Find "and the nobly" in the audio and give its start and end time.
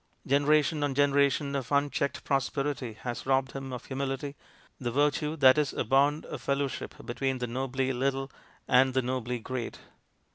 8.67-9.37